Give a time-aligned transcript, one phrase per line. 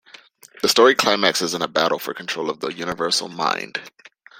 [0.63, 3.79] The story climaxes in a battle for control of the Universal Mind.